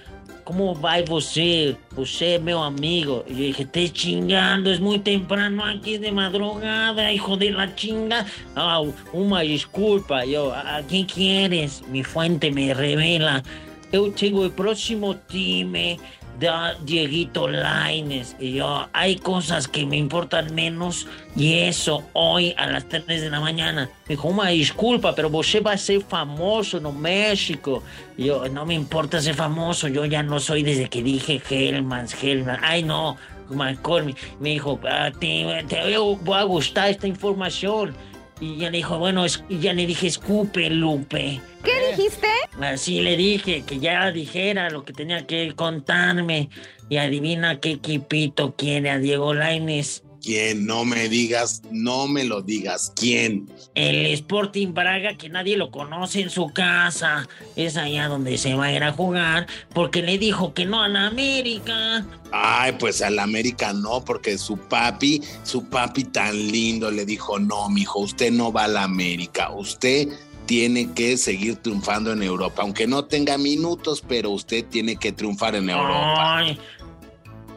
Como 0.46 0.74
vai 0.74 1.02
você? 1.02 1.76
Você 1.96 2.38
meu 2.38 2.62
amigo. 2.62 3.24
Y 3.26 3.32
yo 3.32 3.46
dije, 3.46 3.64
te 3.64 3.88
chingando, 3.88 4.70
es 4.70 4.78
muy 4.78 5.00
temprano 5.00 5.64
aquí 5.64 5.98
de 5.98 6.12
madrugada, 6.12 7.12
hijo 7.12 7.36
de 7.36 7.50
la 7.50 7.74
chinga. 7.74 8.24
Ah, 8.54 8.80
uma 9.12 9.40
disculpa, 9.40 10.24
yo, 10.24 10.54
¿a 10.54 10.82
quién 10.88 11.04
quieres? 11.04 11.82
Mi 11.90 12.04
fuente 12.04 12.52
me 12.52 12.72
revela. 12.72 13.42
Eu 13.90 14.12
tengo 14.12 14.44
el 14.44 14.52
próximo 14.52 15.16
time 15.16 15.98
Dieguito 16.38 17.48
Laines. 17.48 18.36
Y 18.38 18.54
yo, 18.54 18.88
hay 18.92 19.16
cosas 19.16 19.68
que 19.68 19.86
me 19.86 19.96
importan 19.96 20.54
menos 20.54 21.06
y 21.34 21.60
eso 21.60 22.04
hoy 22.12 22.54
a 22.56 22.66
las 22.66 22.88
3 22.88 23.06
de 23.06 23.30
la 23.30 23.40
mañana. 23.40 23.88
Me 24.08 24.16
dijo, 24.16 24.28
uma 24.28 24.48
disculpa, 24.48 25.14
pero 25.14 25.30
você 25.30 25.60
va 25.60 25.72
a 25.72 25.78
ser 25.78 26.02
famoso 26.02 26.80
no 26.80 26.92
México. 26.92 27.82
Y 28.16 28.24
yo, 28.24 28.48
no 28.48 28.66
me 28.66 28.74
importa 28.74 29.20
ser 29.20 29.34
famoso, 29.34 29.88
yo 29.88 30.04
ya 30.04 30.22
no 30.22 30.40
soy 30.40 30.62
desde 30.62 30.88
que 30.88 31.02
dije 31.02 31.40
Hellmans, 31.48 32.22
Hellmans. 32.22 32.60
Ay, 32.62 32.82
no, 32.82 33.16
McCormick. 33.50 34.16
Me 34.40 34.50
dijo, 34.50 34.78
"Ah, 34.88 35.10
te, 35.10 35.64
te 35.68 35.96
va 35.98 36.40
a 36.40 36.44
gustar 36.44 36.90
esta 36.90 37.06
información. 37.06 37.94
Y 38.40 38.58
ya 38.58 38.70
le 38.70 38.78
dijo, 38.78 38.98
bueno, 38.98 39.24
es- 39.24 39.42
y 39.48 39.58
ya 39.60 39.72
le 39.72 39.86
dije, 39.86 40.06
escupe, 40.06 40.68
Lupe. 40.70 41.40
¿Qué 41.64 41.72
dijiste? 41.96 42.26
Así 42.60 43.00
le 43.00 43.16
dije 43.16 43.62
que 43.66 43.78
ya 43.78 44.10
dijera 44.12 44.70
lo 44.70 44.84
que 44.84 44.92
tenía 44.92 45.26
que 45.26 45.52
contarme. 45.56 46.50
Y 46.88 46.98
adivina 46.98 47.58
qué 47.60 47.72
equipito 47.72 48.54
quiere 48.54 48.90
a 48.90 48.98
Diego 48.98 49.34
Laines. 49.34 50.04
¿Quién? 50.26 50.66
No 50.66 50.84
me 50.84 51.08
digas, 51.08 51.62
no 51.70 52.08
me 52.08 52.24
lo 52.24 52.42
digas. 52.42 52.92
¿Quién? 52.96 53.48
El 53.76 54.06
Sporting 54.06 54.74
Braga, 54.74 55.16
que 55.16 55.28
nadie 55.28 55.56
lo 55.56 55.70
conoce 55.70 56.20
en 56.20 56.30
su 56.30 56.48
casa. 56.48 57.28
Es 57.54 57.76
allá 57.76 58.08
donde 58.08 58.36
se 58.36 58.54
va 58.54 58.64
a 58.64 58.72
ir 58.72 58.82
a 58.82 58.90
jugar. 58.90 59.46
Porque 59.72 60.02
le 60.02 60.18
dijo 60.18 60.52
que 60.52 60.64
no 60.64 60.82
a 60.82 60.88
la 60.88 61.06
América. 61.06 62.04
Ay, 62.32 62.72
pues 62.76 63.02
al 63.02 63.20
América 63.20 63.72
no, 63.72 64.04
porque 64.04 64.36
su 64.36 64.56
papi, 64.56 65.22
su 65.44 65.70
papi 65.70 66.02
tan 66.02 66.36
lindo 66.50 66.90
le 66.90 67.06
dijo, 67.06 67.38
no, 67.38 67.68
mijo, 67.68 68.00
usted 68.00 68.32
no 68.32 68.50
va 68.50 68.64
a 68.64 68.68
la 68.68 68.82
América, 68.82 69.50
usted 69.50 70.08
tiene 70.46 70.92
que 70.92 71.16
seguir 71.16 71.56
triunfando 71.56 72.12
en 72.12 72.22
Europa, 72.24 72.62
aunque 72.62 72.88
no 72.88 73.04
tenga 73.04 73.38
minutos, 73.38 74.02
pero 74.06 74.30
usted 74.30 74.64
tiene 74.64 74.96
que 74.96 75.12
triunfar 75.12 75.54
en 75.54 75.70
Europa. 75.70 76.38
Ay. 76.38 76.58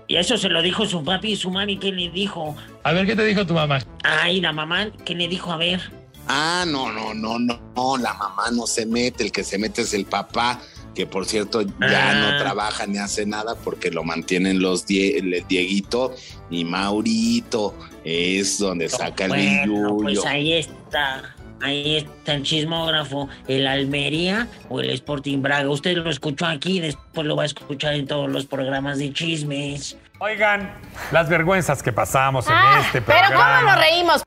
Y 0.10 0.16
eso 0.18 0.38
se 0.38 0.50
lo 0.50 0.62
dijo 0.64 0.86
su 0.88 1.04
papi 1.04 1.34
y 1.34 1.36
su 1.36 1.52
mami. 1.52 1.78
¿Qué 1.78 1.92
le 1.92 2.10
dijo? 2.10 2.56
A 2.84 2.92
ver, 2.94 3.06
¿qué 3.06 3.16
te 3.16 3.24
dijo 3.24 3.46
tu 3.46 3.54
mamá? 3.54 3.80
Ay, 4.04 4.42
la 4.42 4.52
mamá, 4.52 4.90
¿qué 5.06 5.14
le 5.14 5.28
dijo? 5.28 5.52
A 5.52 5.58
ver. 5.58 5.80
Ah, 6.28 6.66
no, 6.68 6.92
no, 6.92 7.14
no, 7.14 7.38
no, 7.40 7.60
no, 7.76 7.98
la 7.98 8.14
mamá 8.16 8.50
no 8.52 8.66
se 8.68 8.86
mete, 8.88 9.24
el 9.24 9.32
que 9.32 9.44
se 9.44 9.58
mete 9.60 9.82
es 9.84 9.94
el 9.94 10.06
papá, 10.06 10.60
que 10.96 11.06
por 11.08 11.26
cierto 11.28 11.62
ya 11.62 12.12
Ah. 12.12 12.14
no 12.32 12.38
trabaja 12.44 12.86
ni 12.88 12.98
hace 12.98 13.26
nada 13.26 13.56
porque 13.56 13.90
lo 13.92 14.04
mantienen 14.04 14.60
los 14.62 14.86
Die- 14.88 15.18
el 15.18 15.46
Dieguito 15.48 16.14
y 16.50 16.66
Maurito, 16.66 17.76
es 18.04 18.58
donde 18.60 18.90
saca 18.90 19.26
el 19.26 19.30
Bueno, 19.30 19.96
billuyo. 19.96 20.22
pues 20.22 20.26
ahí 20.26 20.54
está. 20.54 21.36
Ahí 21.62 21.98
está 21.98 22.34
el 22.36 22.44
chismógrafo, 22.44 23.28
el 23.48 23.68
Almería 23.68 24.48
o 24.70 24.80
el 24.80 24.90
Sporting 24.92 25.42
Braga. 25.42 25.70
Usted 25.70 25.98
lo 25.98 26.10
escuchó 26.10 26.46
aquí, 26.46 26.80
después 26.80 27.28
lo 27.28 27.36
va 27.36 27.44
a 27.44 27.46
escuchar 27.48 27.94
en 27.96 28.08
todos 28.08 28.30
los 28.30 28.46
programas 28.46 28.98
de 29.00 29.12
chismes. 29.14 29.98
Oigan, 30.20 30.74
las 31.12 31.30
vergüenzas 31.30 31.82
que 31.84 31.92
pasamos 31.94 32.46
en 32.48 32.54
Ah, 32.56 32.82
este 32.86 33.02
pero 33.02 33.20
programa. 33.28 33.60
¿cómo 33.60 33.72
nos 33.72 33.80
reímos? 33.80 34.24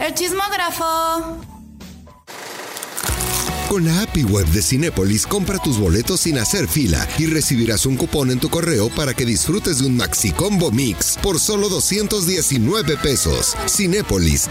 El 0.00 0.14
chismógrafo. 0.14 1.44
Con 3.68 3.84
la 3.84 4.00
API 4.02 4.24
web 4.24 4.46
de 4.46 4.62
Cinépolis, 4.62 5.26
compra 5.26 5.58
tus 5.58 5.78
boletos 5.78 6.20
sin 6.20 6.38
hacer 6.38 6.66
fila 6.68 7.06
y 7.18 7.26
recibirás 7.26 7.84
un 7.84 7.98
cupón 7.98 8.30
en 8.30 8.40
tu 8.40 8.48
correo 8.48 8.88
para 8.88 9.12
que 9.12 9.26
disfrutes 9.26 9.80
de 9.80 9.86
un 9.86 9.96
Maxi 9.98 10.32
Combo 10.32 10.70
Mix 10.70 11.18
por 11.22 11.38
solo 11.38 11.68
219 11.68 12.96
pesos. 12.96 13.54
Cinépolis. 13.68 14.48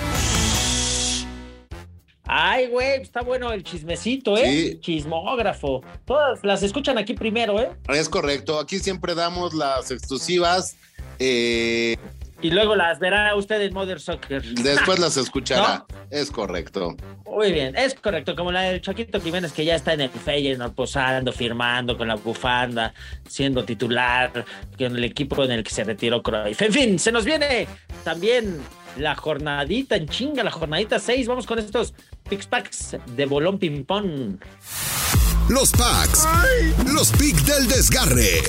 Ay, 2.40 2.68
güey, 2.68 3.02
está 3.02 3.22
bueno 3.22 3.52
el 3.52 3.64
chismecito, 3.64 4.38
¿eh? 4.38 4.46
Sí. 4.46 4.80
Chismógrafo. 4.80 5.82
Todas 6.06 6.44
las 6.44 6.62
escuchan 6.62 7.00
aquí 7.00 7.16
primero, 7.16 7.60
¿eh? 7.60 7.72
Es 7.90 8.08
correcto, 8.08 8.60
aquí 8.60 8.78
siempre 8.78 9.16
damos 9.16 9.56
las 9.56 9.90
exclusivas, 9.90 10.78
eh, 11.18 11.98
Y 12.44 12.52
luego 12.52 12.76
las 12.76 13.00
verá 13.00 13.36
usted 13.36 13.60
en 13.62 13.74
Mother 13.74 14.00
Soccer. 14.00 14.44
después 14.44 15.00
las 15.00 15.18
escuchará. 15.18 15.88
Es 16.12 16.30
correcto. 16.30 16.96
Muy 17.26 17.52
bien, 17.52 17.76
es 17.76 17.96
correcto, 17.96 18.36
como 18.36 18.52
la 18.52 18.62
del 18.62 18.82
Chaquito 18.82 19.20
Jiménez 19.20 19.52
que 19.52 19.66
ya 19.66 19.74
está 19.74 19.94
en 19.94 20.02
el 20.02 20.10
Feyenoord 20.12 20.74
posando, 20.74 21.32
firmando 21.34 21.98
con 21.98 22.08
la 22.08 22.16
bufanda, 22.18 22.94
siendo 23.28 23.66
titular, 23.66 24.46
con 24.78 24.96
el 24.96 25.04
equipo 25.04 25.44
en 25.44 25.54
el 25.54 25.64
que 25.64 25.72
se 25.72 25.84
retiró 25.84 26.22
Cruyff. 26.22 26.62
En 26.62 26.72
fin, 26.72 27.00
se 27.00 27.12
nos 27.12 27.26
viene 27.26 27.68
también 28.04 28.62
la 28.98 29.16
jornadita 29.16 29.96
en 29.96 30.08
chinga, 30.08 30.44
la 30.44 30.52
jornadita 30.52 31.00
6. 31.00 31.28
Vamos 31.28 31.46
con 31.46 31.60
estos 31.60 31.94
Pix 32.30 32.46
Packs 32.48 32.98
de 33.16 33.26
bolón 33.26 33.58
ping 33.58 33.84
pong. 33.86 34.38
Los 35.50 35.72
packs. 35.72 36.28
Los 36.94 37.12
pick 37.14 37.36
del 37.44 37.68
desgarre. 37.68 38.42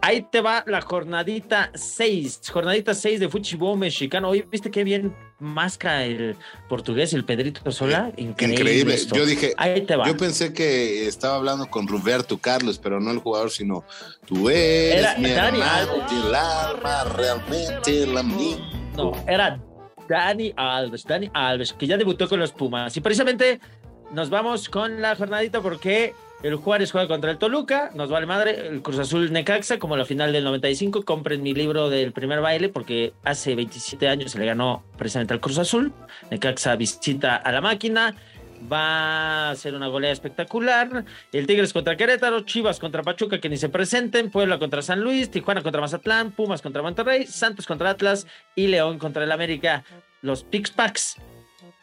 Ahí 0.00 0.24
te 0.30 0.40
va 0.40 0.62
la 0.66 0.80
jornadita 0.80 1.70
6, 1.74 2.42
jornadita 2.52 2.94
6 2.94 3.18
de 3.18 3.28
fútbol 3.28 3.76
mexicano. 3.78 4.28
Oye, 4.28 4.46
¿viste 4.50 4.70
qué 4.70 4.84
bien 4.84 5.14
masca 5.40 6.04
el 6.04 6.36
portugués, 6.68 7.12
el 7.14 7.24
Pedrito 7.24 7.70
Sola? 7.72 8.12
Increíble. 8.16 8.60
Increíble. 8.60 8.94
esto. 8.94 9.16
Yo 9.16 9.26
dije, 9.26 9.54
Ahí 9.56 9.80
te 9.82 9.96
va. 9.96 10.06
yo 10.06 10.16
pensé 10.16 10.52
que 10.52 11.08
estaba 11.08 11.34
hablando 11.34 11.68
con 11.68 11.88
Roberto 11.88 12.38
Carlos, 12.38 12.78
pero 12.78 13.00
no 13.00 13.10
el 13.10 13.18
jugador, 13.18 13.50
sino 13.50 13.84
tú 14.24 14.48
eres 14.48 15.00
Era 15.00 15.18
mi 15.18 15.30
Dani 15.30 15.58
hermano, 15.58 15.92
Alves. 15.92 16.12
el 16.12 16.34
alma 16.34 17.04
realmente 17.16 18.06
la 18.06 18.22
mía. 18.22 18.56
No, 18.96 19.12
era 19.26 19.60
Dani 20.08 20.52
Alves, 20.56 21.04
Dani 21.04 21.30
Alves, 21.32 21.72
que 21.72 21.86
ya 21.86 21.96
debutó 21.96 22.28
con 22.28 22.40
los 22.40 22.52
Pumas. 22.52 22.96
Y 22.96 23.00
precisamente 23.00 23.60
nos 24.12 24.30
vamos 24.30 24.68
con 24.68 25.02
la 25.02 25.14
jornadita 25.14 25.60
porque 25.60 26.14
el 26.42 26.54
Juárez 26.54 26.92
juega 26.92 27.08
contra 27.08 27.30
el 27.32 27.38
Toluca, 27.38 27.90
nos 27.94 28.10
vale 28.10 28.24
madre, 28.24 28.68
el 28.68 28.80
Cruz 28.80 28.98
Azul 28.98 29.32
Necaxa, 29.32 29.78
como 29.78 29.96
la 29.96 30.04
final 30.04 30.32
del 30.32 30.44
95. 30.44 31.04
Compren 31.04 31.42
mi 31.42 31.52
libro 31.52 31.90
del 31.90 32.12
primer 32.12 32.40
baile 32.40 32.68
porque 32.68 33.12
hace 33.24 33.54
27 33.54 34.08
años 34.08 34.32
se 34.32 34.38
le 34.38 34.46
ganó 34.46 34.84
precisamente 34.96 35.34
al 35.34 35.40
Cruz 35.40 35.58
Azul. 35.58 35.92
Necaxa 36.30 36.76
visita 36.76 37.36
a 37.36 37.52
la 37.52 37.60
máquina. 37.60 38.14
Va 38.70 39.50
a 39.50 39.54
ser 39.56 39.74
una 39.74 39.86
goleada 39.88 40.12
espectacular. 40.12 41.04
El 41.32 41.46
Tigres 41.46 41.72
contra 41.72 41.96
Querétaro, 41.96 42.40
Chivas 42.40 42.78
contra 42.78 43.02
Pachuca, 43.02 43.40
que 43.40 43.48
ni 43.48 43.56
se 43.56 43.68
presenten, 43.68 44.30
Puebla 44.30 44.58
contra 44.58 44.82
San 44.82 45.00
Luis, 45.00 45.30
Tijuana 45.30 45.62
contra 45.62 45.80
Mazatlán, 45.80 46.32
Pumas 46.32 46.60
contra 46.62 46.82
Monterrey, 46.82 47.26
Santos 47.26 47.66
contra 47.66 47.90
Atlas 47.90 48.26
y 48.54 48.66
León 48.66 48.98
contra 48.98 49.24
el 49.24 49.32
América. 49.32 49.84
Los 50.22 50.42
Pix 50.42 50.70
Packs, 50.70 51.16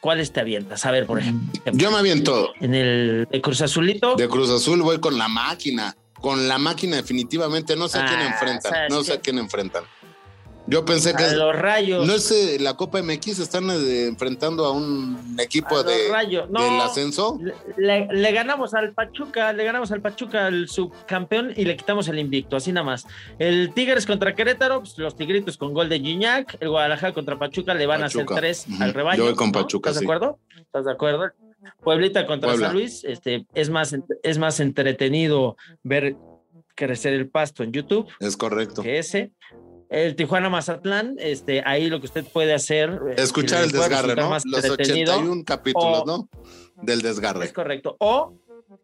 ¿cuáles 0.01 0.31
te 0.33 0.41
avientas? 0.41 0.85
A 0.85 0.91
ver, 0.91 1.05
por 1.05 1.19
ejemplo. 1.19 1.61
Yo 1.73 1.91
me 1.91 1.97
aviento. 1.97 2.53
En 2.59 2.75
el 2.75 3.27
de 3.31 3.41
Cruz 3.41 3.61
Azulito. 3.61 4.15
De 4.15 4.27
Cruz 4.27 4.49
Azul 4.49 4.81
voy 4.81 4.99
con 4.99 5.17
la 5.17 5.27
máquina. 5.27 5.95
Con 6.19 6.47
la 6.47 6.57
máquina 6.57 6.97
definitivamente. 6.97 7.75
No 7.75 7.87
sé 7.87 7.99
a 7.99 8.05
quién 8.05 8.19
Ah, 8.19 8.27
enfrentan. 8.27 8.71
¿sabes 8.71 8.91
No 8.91 9.03
sé 9.03 9.13
a 9.13 9.19
quién 9.19 9.37
enfrentan. 9.37 9.83
Yo 10.67 10.83
pensé 10.83 11.13
que 11.13 11.23
A 11.23 11.27
es- 11.27 11.33
los 11.33 11.55
rayos. 11.55 12.07
no 12.07 12.13
es 12.15 12.31
eh, 12.31 12.57
la 12.59 12.75
Copa 12.75 12.99
MX, 13.01 13.39
están 13.39 13.69
eh, 13.69 14.07
enfrentando 14.07 14.65
a 14.65 14.71
un 14.71 15.35
equipo 15.39 15.69
A 15.77 15.83
los 15.83 15.85
de, 15.85 16.09
Rayos. 16.09 16.49
No, 16.49 16.63
del 16.63 16.81
ascenso. 16.81 17.39
Le, 17.77 18.07
le 18.11 18.31
ganamos 18.31 18.73
al 18.73 18.91
Pachuca, 18.93 19.53
le 19.53 19.63
ganamos 19.63 19.91
al 19.91 20.01
Pachuca, 20.01 20.47
al 20.47 20.67
subcampeón, 20.67 21.53
y 21.55 21.65
le 21.65 21.77
quitamos 21.77 22.07
el 22.07 22.17
invicto, 22.17 22.55
así 22.55 22.71
nada 22.71 22.83
más. 22.85 23.05
El 23.37 23.73
Tigres 23.75 24.05
contra 24.07 24.33
Querétaro, 24.33 24.79
pues, 24.79 24.97
los 24.97 25.15
Tigritos 25.15 25.57
con 25.57 25.73
gol 25.73 25.87
de 25.87 25.99
Gignac. 25.99 26.57
El 26.59 26.69
Guadalajara 26.69 27.13
contra 27.13 27.37
Pachuca 27.37 27.73
le 27.75 27.85
van 27.85 28.01
a 28.01 28.07
hacer 28.07 28.25
tres 28.25 28.65
al 28.79 28.93
rebaño. 28.93 29.17
Yo 29.19 29.25
voy 29.25 29.35
con 29.35 29.47
¿no? 29.51 29.53
Pachuca, 29.61 29.91
¿Estás 29.91 29.99
sí. 30.01 30.07
de 30.07 30.13
acuerdo? 30.13 30.39
¿Estás 30.59 30.85
de 30.85 30.91
acuerdo? 30.91 31.25
Pueblita 31.83 32.25
contra 32.25 32.49
Puebla. 32.49 32.67
San 32.67 32.75
Luis, 32.75 33.03
este, 33.03 33.45
es 33.53 33.69
más, 33.69 33.95
es 34.23 34.37
más 34.39 34.59
entretenido 34.59 35.57
ver 35.83 36.15
crecer 36.75 37.13
el 37.13 37.29
pasto 37.29 37.63
en 37.63 37.71
YouTube 37.71 38.07
Es 38.19 38.35
correcto. 38.35 38.81
que 38.83 38.97
ese. 38.99 39.31
El 39.95 40.15
Tijuana 40.17 40.49
Mazatlán, 40.49 41.15
este, 41.19 41.63
ahí 41.65 41.87
lo 41.89 42.01
que 42.01 42.07
usted 42.07 42.25
puede 42.25 42.53
hacer. 42.53 42.99
eh, 43.11 43.15
Escuchar 43.17 43.59
si 43.59 43.65
el 43.67 43.71
desgarre, 43.71 44.13
¿no? 44.15 44.29
Los 44.29 44.43
entretenido, 44.65 45.13
81 45.13 45.43
capítulos, 45.45 46.01
o- 46.01 46.05
¿no? 46.05 46.29
Del 46.81 47.01
desgarre. 47.01 47.45
Es 47.45 47.53
correcto. 47.53 47.95
O 47.99 48.33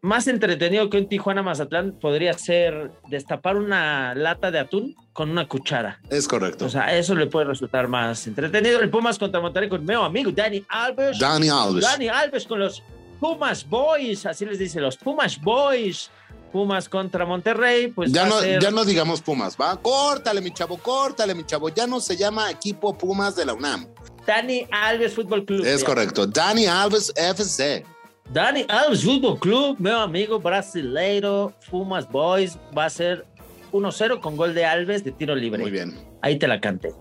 más 0.00 0.26
entretenido 0.26 0.88
que 0.88 0.96
un 0.96 1.08
Tijuana 1.08 1.42
Mazatlán 1.42 1.98
podría 2.00 2.32
ser 2.32 2.92
destapar 3.08 3.56
una 3.58 4.14
lata 4.14 4.50
de 4.50 4.60
atún 4.60 4.94
con 5.12 5.28
una 5.28 5.46
cuchara. 5.46 6.00
Es 6.08 6.26
correcto. 6.26 6.64
O 6.64 6.68
sea, 6.70 6.96
eso 6.96 7.14
le 7.14 7.26
puede 7.26 7.44
resultar 7.46 7.88
más 7.88 8.26
entretenido. 8.26 8.80
El 8.80 8.88
Pumas 8.88 9.18
contra 9.18 9.38
Monterrey 9.40 9.68
con 9.68 9.84
mi 9.84 9.92
amigo 9.92 10.30
Dani 10.32 10.64
Alves. 10.68 11.18
Dani 11.18 11.50
Alves. 11.50 11.82
Dani 11.84 12.08
Alves 12.08 12.46
con 12.46 12.58
los 12.58 12.82
Pumas 13.20 13.68
Boys, 13.68 14.24
así 14.24 14.46
les 14.46 14.58
dice, 14.58 14.80
los 14.80 14.96
Pumas 14.96 15.38
Boys. 15.40 16.10
Pumas 16.52 16.88
contra 16.88 17.24
Monterrey, 17.24 17.88
pues 17.88 18.12
ya 18.12 18.26
no, 18.26 18.40
ser- 18.40 18.60
ya 18.62 18.70
no 18.70 18.84
digamos 18.84 19.22
Pumas, 19.22 19.56
¿va? 19.60 19.76
Córtale, 19.80 20.40
mi 20.40 20.52
chavo, 20.52 20.76
córtale, 20.76 21.34
mi 21.34 21.44
chavo. 21.44 21.68
Ya 21.70 21.86
no 21.86 21.98
se 22.00 22.16
llama 22.16 22.50
equipo 22.50 22.96
Pumas 22.96 23.34
de 23.34 23.46
la 23.46 23.54
UNAM. 23.54 23.86
Dani 24.26 24.66
Alves 24.70 25.14
Fútbol 25.14 25.44
Club. 25.44 25.64
Es 25.64 25.82
correcto. 25.82 26.26
Dani 26.26 26.66
Alves 26.66 27.12
FC. 27.16 27.84
Dani 28.30 28.64
Alves 28.68 29.02
Fútbol 29.04 29.38
Club, 29.38 29.76
mi 29.80 29.90
amigo 29.90 30.38
brasileiro, 30.38 31.52
Pumas 31.70 32.08
Boys, 32.08 32.56
va 32.76 32.84
a 32.84 32.90
ser 32.90 33.26
1-0 33.72 34.20
con 34.20 34.36
gol 34.36 34.54
de 34.54 34.64
Alves 34.64 35.02
de 35.04 35.12
tiro 35.12 35.34
libre. 35.34 35.60
Muy 35.62 35.70
bien. 35.70 35.96
Ahí 36.20 36.38
te 36.38 36.46
la 36.46 36.60
canté. 36.60 36.92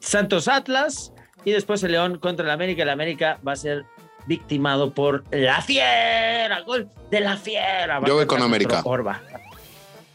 Santos 0.00 0.48
Atlas 0.48 1.12
y 1.44 1.50
después 1.52 1.82
el 1.82 1.92
León 1.92 2.18
contra 2.18 2.44
el 2.44 2.50
América. 2.50 2.82
El 2.84 2.88
América 2.90 3.38
va 3.46 3.52
a 3.52 3.56
ser 3.56 3.84
victimado 4.26 4.92
por 4.92 5.24
la 5.30 5.60
fiera, 5.62 6.60
gol 6.60 6.88
de 7.10 7.20
la 7.20 7.36
fiera. 7.36 8.00
Yo 8.06 8.14
voy 8.14 8.26
con 8.26 8.42
América. 8.42 8.74
Nuestro, 8.74 8.90
Orba, 8.90 9.22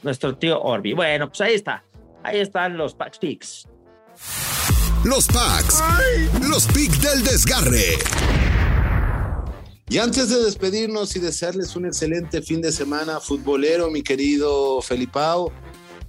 nuestro 0.04 0.36
tío 0.36 0.62
Orbi. 0.62 0.94
Bueno, 0.94 1.28
pues 1.28 1.42
ahí 1.42 1.54
está. 1.54 1.84
Ahí 2.24 2.40
están 2.40 2.78
los 2.78 2.94
Pax 2.94 3.18
Picks. 3.20 3.68
Los 5.04 5.28
packs. 5.28 5.82
Los 6.42 6.68
picks 6.68 7.02
del 7.02 7.24
desgarre. 7.24 7.98
Y 9.88 9.98
antes 9.98 10.30
de 10.30 10.44
despedirnos 10.44 11.16
y 11.16 11.20
desearles 11.20 11.76
un 11.76 11.86
excelente 11.86 12.42
fin 12.42 12.62
de 12.62 12.72
semana 12.72 13.20
futbolero, 13.20 13.90
mi 13.90 14.04
querido 14.04 14.82
Felipao, 14.82 15.52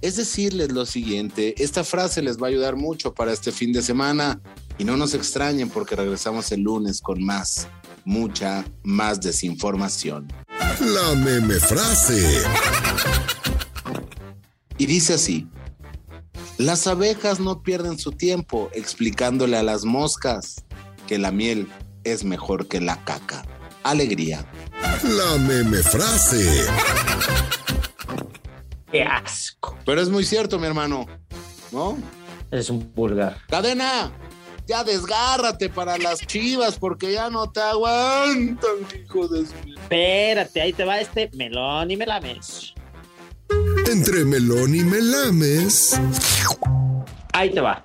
es 0.01 0.17
decirles 0.17 0.71
lo 0.71 0.85
siguiente, 0.85 1.55
esta 1.57 1.83
frase 1.83 2.21
les 2.21 2.37
va 2.37 2.47
a 2.47 2.49
ayudar 2.49 2.75
mucho 2.75 3.13
para 3.13 3.31
este 3.31 3.51
fin 3.51 3.71
de 3.71 3.81
semana 3.81 4.39
y 4.77 4.83
no 4.83 4.97
nos 4.97 5.13
extrañen 5.13 5.69
porque 5.69 5.95
regresamos 5.95 6.51
el 6.51 6.61
lunes 6.61 7.01
con 7.01 7.23
más, 7.23 7.67
mucha 8.05 8.65
más 8.83 9.21
desinformación. 9.21 10.27
La 10.79 11.15
meme 11.15 11.55
frase. 11.55 12.43
Y 14.77 14.85
dice 14.85 15.13
así, 15.15 15.47
las 16.57 16.87
abejas 16.87 17.39
no 17.39 17.63
pierden 17.63 17.97
su 17.97 18.11
tiempo 18.11 18.69
explicándole 18.73 19.57
a 19.57 19.63
las 19.63 19.83
moscas 19.83 20.63
que 21.07 21.17
la 21.17 21.31
miel 21.31 21.67
es 22.03 22.23
mejor 22.23 22.67
que 22.67 22.81
la 22.81 23.03
caca. 23.03 23.43
Alegría. 23.83 24.45
La 25.03 25.37
meme 25.37 25.77
frase. 25.77 26.65
¡Qué 28.91 29.03
asco! 29.03 29.77
Pero 29.85 30.01
es 30.01 30.09
muy 30.09 30.23
cierto, 30.23 30.59
mi 30.59 30.67
hermano, 30.67 31.07
¿no? 31.71 31.97
Es 32.51 32.69
un 32.69 32.91
vulgar. 32.93 33.37
Cadena, 33.47 34.11
ya 34.67 34.83
desgárrate 34.83 35.69
para 35.69 35.97
las 35.97 36.19
chivas 36.19 36.77
porque 36.77 37.13
ya 37.13 37.29
no 37.29 37.51
te 37.51 37.61
aguantan, 37.61 38.77
hijo 39.03 39.27
de 39.27 39.45
su... 39.45 39.53
Espérate, 39.81 40.61
ahí 40.61 40.73
te 40.73 40.85
va 40.85 40.99
este 40.99 41.29
melón 41.33 41.91
y 41.91 41.97
melames. 41.97 42.73
Entre 43.89 44.23
melón 44.23 44.75
y 44.75 44.83
melames. 44.83 45.99
Ahí 47.33 47.49
te 47.49 47.61
va. 47.61 47.83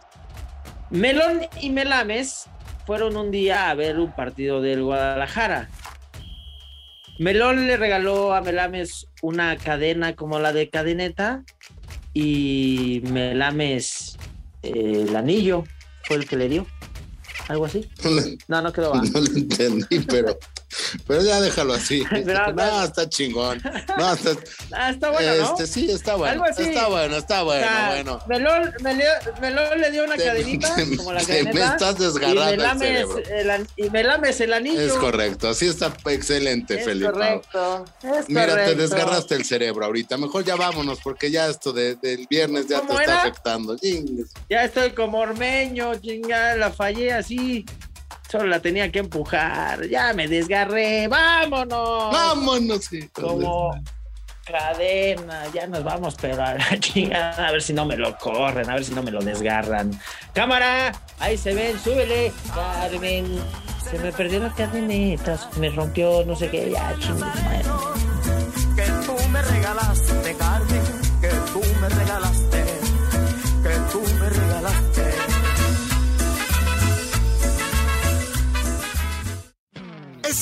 Melón 0.90 1.40
y 1.60 1.70
Melames 1.70 2.48
fueron 2.86 3.16
un 3.16 3.32
día 3.32 3.70
a 3.70 3.74
ver 3.74 3.98
un 3.98 4.12
partido 4.12 4.60
del 4.60 4.84
Guadalajara. 4.84 5.68
Melón 7.18 7.66
le 7.66 7.76
regaló 7.76 8.34
a 8.34 8.40
Melames 8.40 9.08
una 9.20 9.56
cadena 9.56 10.14
como 10.14 10.38
la 10.38 10.52
de 10.52 10.70
cadeneta 10.70 11.42
y 12.12 13.02
Melames 13.10 14.16
eh, 14.62 15.06
el 15.08 15.16
anillo 15.16 15.64
fue 16.06 16.16
el 16.16 16.26
que 16.26 16.36
le 16.36 16.48
dio. 16.48 16.66
Algo 17.48 17.66
así. 17.66 17.88
No, 18.48 18.62
no 18.62 18.72
quedó. 18.72 18.94
No 18.94 19.20
lo 19.20 19.26
entendí, 19.26 20.00
pero, 20.00 20.38
pero 21.06 21.22
ya 21.22 21.40
déjalo 21.40 21.74
así. 21.74 22.04
Pero, 22.10 22.52
no, 22.52 22.82
está 22.84 23.08
chingón. 23.08 23.60
No, 23.98 24.12
está, 24.12 24.30
Ah, 24.72 24.90
está 24.90 25.10
bueno, 25.10 25.34
¿no? 25.36 25.44
este, 25.50 25.66
sí, 25.66 25.90
está 25.90 26.14
bueno. 26.16 26.32
Algo 26.32 26.44
así. 26.44 26.62
Está 26.64 26.88
bueno, 26.88 27.16
está 27.16 27.42
bueno. 27.42 28.18
Melón, 28.28 28.72
Melón- 28.80 29.40
Melón 29.40 29.80
le 29.80 29.90
dio 29.90 30.04
una 30.04 30.16
Te- 30.16 30.24
cadenita, 30.24 30.74
te- 30.74 30.96
como 30.96 31.12
la 31.12 31.20
te 31.24 31.44
me 31.44 31.50
estás 31.62 31.98
desgarrando 31.98 32.42
y 32.50 32.52
el 32.52 32.56
Melames 32.58 32.88
cerebro. 32.88 33.18
el 33.18 33.50
an- 33.50 33.68
y 33.76 33.90
Melames 33.90 34.40
el 34.40 34.52
anillo. 34.52 34.80
Es 34.80 34.92
correcto, 34.94 35.48
así 35.48 35.66
está 35.66 35.92
excelente, 36.06 36.78
Es 36.78 36.84
Felipe. 36.84 37.12
correcto. 37.12 37.84
es 38.02 38.28
Mira, 38.28 38.54
te 38.64 38.74
desgarraste 38.74 39.34
el 39.34 39.44
cerebro 39.44 39.84
ahorita. 39.86 40.16
Mejor 40.16 40.44
ya 40.44 40.56
vámonos, 40.56 40.98
porque 41.02 41.30
ya 41.30 41.48
esto 41.48 41.72
de- 41.72 41.94
del 41.96 42.26
viernes 42.28 42.66
ya 42.66 42.80
te 42.80 42.86
¿Cómo 42.88 43.00
está 43.00 43.20
afectando. 43.22 43.76
Ya 44.50 44.64
estoy 44.64 44.90
como 44.90 45.18
ormeño, 45.18 45.94
chingada, 45.96 46.56
la 46.56 46.70
fallé 46.70 47.12
así. 47.12 47.64
Solo 48.36 48.48
la 48.50 48.60
tenía 48.60 48.92
que 48.92 48.98
empujar. 48.98 49.86
Ya 49.88 50.12
me 50.12 50.28
desgarré. 50.28 51.08
¡Vámonos! 51.08 52.12
Vámonos, 52.12 52.92
hijo 52.92 53.06
de- 53.06 53.10
Como 53.22 53.80
cadena. 54.44 55.44
Ya 55.54 55.66
nos 55.66 55.82
vamos, 55.82 56.16
pero 56.20 56.42
a 56.44 56.54
la 56.54 56.76
chingada. 56.80 57.48
A 57.48 57.52
ver 57.52 57.62
si 57.62 57.72
no 57.72 57.84
me 57.86 57.96
lo 57.96 58.16
corren, 58.18 58.68
a 58.68 58.74
ver 58.74 58.84
si 58.84 58.92
no 58.94 59.02
me 59.02 59.10
lo 59.10 59.20
desgarran. 59.20 59.98
Cámara, 60.34 60.92
ahí 61.18 61.36
se 61.38 61.54
ven, 61.54 61.78
súbele. 61.82 62.30
Carmen, 62.54 63.38
se 63.90 63.98
me 63.98 64.12
perdió 64.12 64.40
la 64.40 64.52
cadeneta, 64.52 65.38
me 65.58 65.70
rompió, 65.70 66.22
no 66.26 66.36
sé 66.36 66.50
qué. 66.50 66.70
Ya, 66.70 66.94
chingada. 66.98 67.62
que 68.76 68.82
tú 69.06 69.16
me 69.30 69.40
regalaste, 69.42 70.34
Carmen, 70.38 70.82
que 71.22 71.28
tú 71.52 71.62
me 71.80 71.88
regalaste, 71.88 72.35